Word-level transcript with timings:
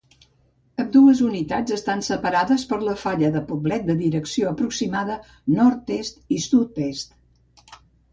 Ambdues 0.83 1.19
unitats 1.25 1.73
estan 1.75 1.99
separades 2.07 2.63
per 2.71 2.79
la 2.85 2.95
falla 3.01 3.29
de 3.35 3.41
Poblet 3.51 3.85
de 3.89 3.97
direcció 3.99 4.47
aproximada 4.53 5.19
nord-est 5.59 6.19
i 6.37 6.39
sud-oest. 6.47 7.15